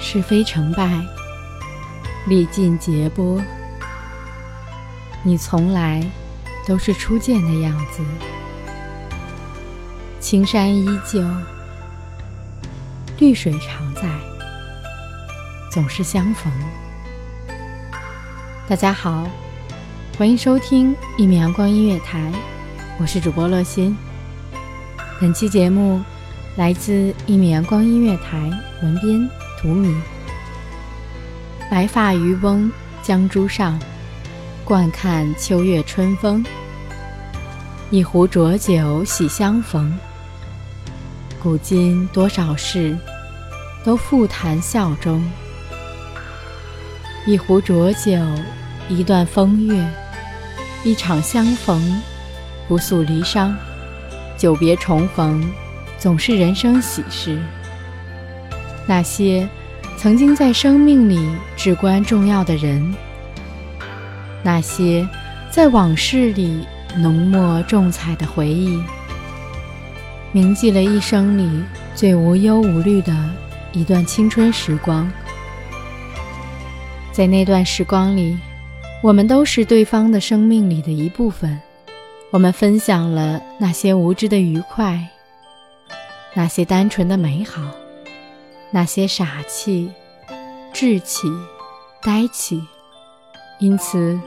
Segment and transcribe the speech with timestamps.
[0.00, 1.04] 是非成败，
[2.26, 3.42] 历尽劫波，
[5.22, 6.02] 你从来
[6.66, 8.02] 都是初见的样子。
[10.20, 11.22] 青山依旧，
[13.18, 14.02] 绿水常在，
[15.70, 16.52] 总是相逢。
[18.68, 19.28] 大家好，
[20.16, 22.32] 欢迎收听一米阳光音乐台，
[22.98, 23.96] 我是主播乐心。
[25.20, 26.00] 本期节目
[26.56, 28.38] 来自一米阳光音乐台
[28.82, 29.28] 文编。
[29.60, 29.92] 荼蘼，
[31.68, 32.70] 白发渔翁
[33.02, 33.76] 江渚上，
[34.64, 36.44] 惯看秋月春风。
[37.90, 39.92] 一壶浊酒喜相逢，
[41.42, 42.96] 古今多少事，
[43.82, 45.20] 都付谈笑中。
[47.26, 48.12] 一壶浊酒，
[48.88, 49.84] 一段风月，
[50.84, 52.00] 一场相逢，
[52.68, 53.52] 不诉离殇。
[54.36, 55.44] 久别重逢，
[55.98, 57.42] 总是人生喜事。
[58.88, 59.46] 那些
[59.98, 61.20] 曾经在生命里
[61.56, 62.94] 至关重要的人，
[64.42, 65.06] 那些
[65.50, 66.66] 在往事里
[66.96, 68.82] 浓墨重彩的回忆，
[70.32, 71.62] 铭记了一生里
[71.94, 73.14] 最无忧无虑的
[73.72, 75.06] 一段青春时光。
[77.12, 78.38] 在那段时光里，
[79.02, 81.60] 我们都是对方的生命里的一部分，
[82.30, 85.06] 我们分享了那些无知的愉快，
[86.32, 87.60] 那些单纯的美好。
[88.70, 89.90] 那些傻气、
[90.74, 91.26] 稚气、
[92.02, 92.62] 呆气，
[93.58, 94.20] 因此，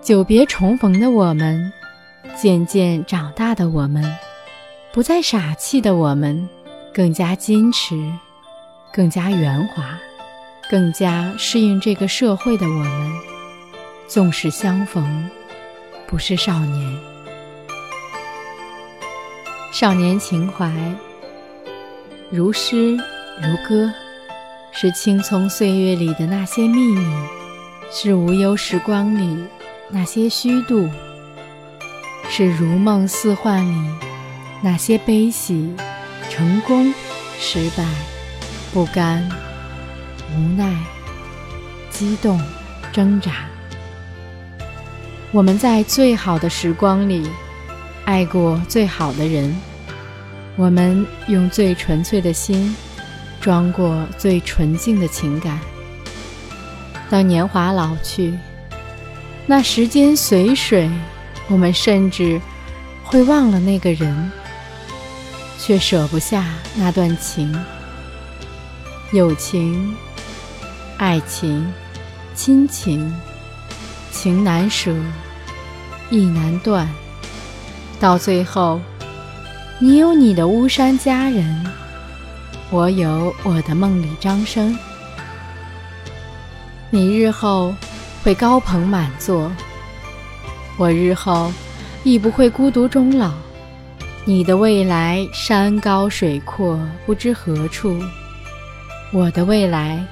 [0.00, 1.70] 久别重逢的我们，
[2.40, 4.16] 渐渐长大的我们，
[4.92, 6.48] 不再傻气的我们，
[6.94, 7.94] 更加矜持，
[8.92, 9.98] 更加圆滑，
[10.70, 13.12] 更加适应这个社会的我们，
[14.08, 15.28] 纵使相逢，
[16.06, 16.98] 不是少年，
[19.70, 20.72] 少年情怀，
[22.30, 22.98] 如诗。
[23.42, 23.90] 如歌，
[24.70, 27.02] 是青葱岁月里的那些秘密，
[27.90, 29.44] 是无忧时光里
[29.88, 30.86] 那些虚度，
[32.28, 33.90] 是如梦似幻里
[34.60, 35.74] 那些悲喜、
[36.28, 36.92] 成功、
[37.38, 37.82] 失败、
[38.74, 39.26] 不甘、
[40.36, 40.76] 无奈、
[41.88, 42.38] 激动、
[42.92, 43.32] 挣扎。
[45.32, 47.26] 我们在最好的时光里
[48.04, 49.56] 爱过最好的人，
[50.56, 52.76] 我们用最纯粹的心。
[53.40, 55.58] 装过最纯净的情感。
[57.08, 58.38] 当年华老去，
[59.46, 60.88] 那时间随水，
[61.48, 62.40] 我们甚至
[63.02, 64.30] 会忘了那个人，
[65.58, 66.44] 却舍不下
[66.76, 67.52] 那段情。
[69.12, 69.92] 友情、
[70.98, 71.72] 爱情、
[72.34, 73.12] 亲情，
[74.12, 74.94] 情难舍，
[76.10, 76.88] 意难断。
[77.98, 78.80] 到最后，
[79.80, 81.66] 你有你的巫山佳人。
[82.72, 84.78] 我有我的梦里张生，
[86.88, 87.74] 你日后
[88.22, 89.50] 会高朋满座，
[90.78, 91.52] 我日后
[92.04, 93.32] 亦不会孤独终老。
[94.24, 98.00] 你的未来山高水阔，不知何处；
[99.12, 100.06] 我的未来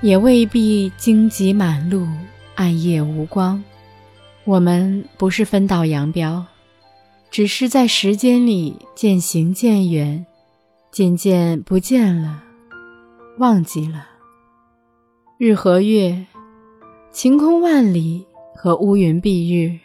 [0.00, 2.08] 也未必荆棘满路，
[2.56, 3.62] 暗夜无光。
[4.42, 6.44] 我们不是分道扬镳，
[7.30, 10.26] 只是在时间里渐行渐远。
[10.98, 12.42] 渐渐不见了，
[13.38, 14.04] 忘记了。
[15.38, 16.26] 日和月，
[17.12, 19.78] 晴空万里和乌云蔽日，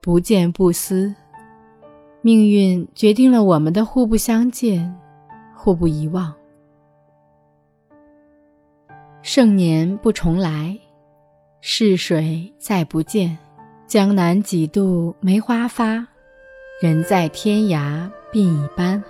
[0.00, 1.12] 不见不思。
[2.20, 4.96] 命运决定了我们的互不相见，
[5.52, 6.32] 互不遗忘。
[9.20, 10.78] 盛年不重来，
[11.60, 13.36] 逝水再不见。
[13.88, 16.06] 江南几度梅花发，
[16.80, 19.02] 人在天涯鬓已斑。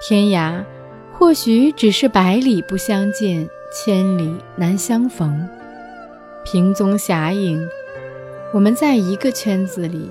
[0.00, 0.64] 天涯
[1.12, 5.48] 或许只是百里不相见，千里难相逢。
[6.44, 7.68] 萍踪侠影，
[8.52, 10.08] 我们在一个圈子里，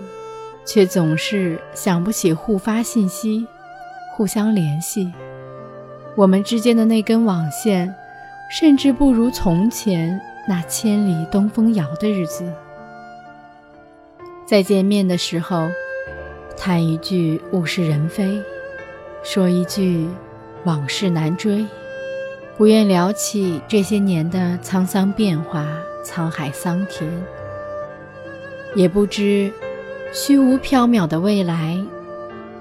[0.66, 3.48] 却总是想不起互发信息、
[4.14, 5.12] 互相联系。
[6.16, 7.94] 我们之间的那根网线。
[8.50, 12.50] 甚至不如从前那千里东风遥的日子。
[14.46, 15.68] 再见面的时候，
[16.56, 18.42] 叹一句物是人非，
[19.30, 20.08] 说一句
[20.64, 21.66] 往事难追，
[22.56, 25.68] 不愿聊起这些年的沧桑变化、
[26.02, 27.12] 沧海桑田，
[28.74, 29.52] 也不知
[30.14, 31.78] 虚无缥缈的未来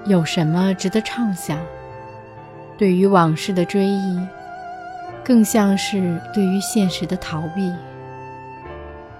[0.07, 1.57] 有什么值得畅想。
[2.77, 4.19] 对于往事的追忆。
[5.23, 7.73] 更像是对于现实的逃避。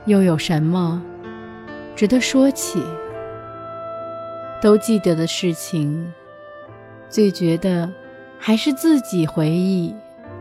[0.06, 1.02] 又有什么
[1.96, 2.84] 值得说起？
[4.62, 6.14] 都记得的事情，
[7.10, 7.90] 最觉得
[8.38, 9.96] 还是自己回忆，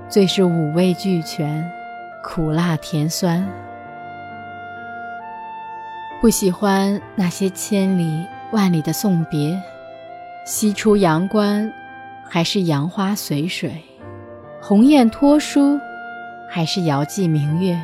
[0.09, 1.65] 最是五味俱全，
[2.25, 3.47] 苦辣甜酸。
[6.21, 9.61] 不喜欢那些千里万里的送别，
[10.45, 11.73] 西出阳关，
[12.29, 13.81] 还是杨花随水。
[14.61, 15.79] 鸿雁托书，
[16.51, 17.79] 还是遥寄明月？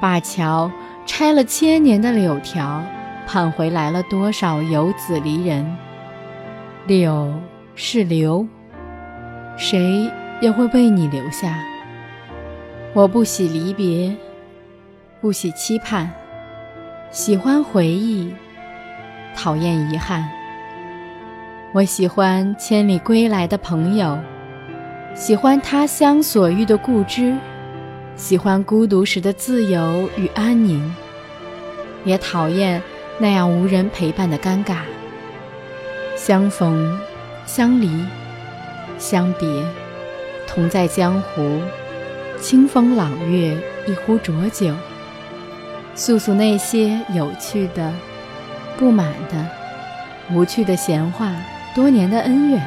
[0.00, 0.70] 灞桥
[1.06, 2.80] 拆了千年的柳条，
[3.26, 5.76] 盼回来了多少游子离人？
[6.86, 7.34] 柳
[7.74, 8.46] 是留，
[9.56, 10.08] 谁
[10.40, 11.58] 又会为你留下？
[12.94, 14.14] 我不喜离别，
[15.20, 16.08] 不喜期盼，
[17.10, 18.32] 喜欢回忆，
[19.34, 20.28] 讨厌遗憾。
[21.72, 24.16] 我喜欢千里归来的朋友。
[25.12, 27.34] 喜欢他乡所遇的故知，
[28.14, 30.94] 喜欢孤独时的自由与安宁，
[32.04, 32.80] 也讨厌
[33.18, 34.82] 那样无人陪伴的尴尬。
[36.16, 36.98] 相逢，
[37.44, 37.90] 相离，
[38.98, 39.46] 相别，
[40.46, 41.60] 同在江湖，
[42.40, 44.74] 清风朗月，一壶浊酒，
[45.94, 47.92] 诉诉那些有趣的、
[48.78, 49.46] 不满的、
[50.32, 51.34] 无趣的闲话，
[51.74, 52.66] 多年的恩怨，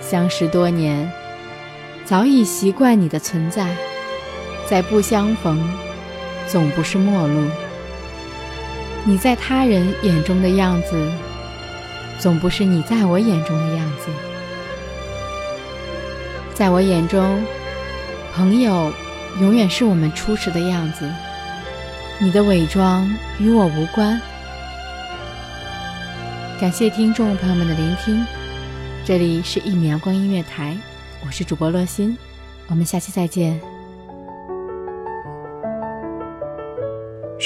[0.00, 1.10] 相识多年。
[2.04, 3.68] 早已习惯你的存在，
[4.68, 5.62] 在不相逢，
[6.48, 7.46] 总不是陌路。
[9.04, 11.10] 你在他人眼中的样子，
[12.22, 14.06] 总不是你在我眼中的样子。
[16.54, 17.44] 在我眼中，
[18.32, 18.92] 朋友
[19.40, 21.10] 永远是我们初时的样子。
[22.20, 24.20] 你的伪装与我无关。
[26.60, 28.24] 感谢听众朋友们的聆听，
[29.04, 30.76] 这里是一米阳光音乐台。
[31.26, 32.16] 我是主播洛心，
[32.68, 33.71] 我们下期再见。